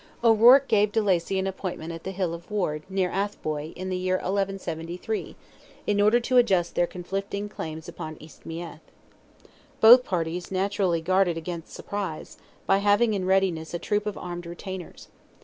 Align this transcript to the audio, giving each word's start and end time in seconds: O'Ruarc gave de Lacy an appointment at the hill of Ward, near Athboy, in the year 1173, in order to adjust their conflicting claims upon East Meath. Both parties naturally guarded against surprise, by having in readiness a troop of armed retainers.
O'Ruarc 0.23 0.67
gave 0.67 0.91
de 0.91 0.99
Lacy 0.99 1.37
an 1.37 1.45
appointment 1.45 1.93
at 1.93 2.03
the 2.03 2.09
hill 2.11 2.33
of 2.33 2.49
Ward, 2.49 2.81
near 2.89 3.11
Athboy, 3.11 3.71
in 3.75 3.89
the 3.89 3.95
year 3.97 4.15
1173, 4.15 5.35
in 5.85 6.01
order 6.01 6.19
to 6.19 6.37
adjust 6.37 6.73
their 6.73 6.87
conflicting 6.87 7.47
claims 7.47 7.87
upon 7.87 8.17
East 8.19 8.43
Meath. 8.43 8.79
Both 9.79 10.03
parties 10.03 10.49
naturally 10.51 11.01
guarded 11.01 11.37
against 11.37 11.71
surprise, 11.71 12.39
by 12.65 12.77
having 12.79 13.13
in 13.13 13.25
readiness 13.25 13.75
a 13.75 13.77
troop 13.77 14.07
of 14.07 14.17
armed 14.17 14.47
retainers. 14.47 15.07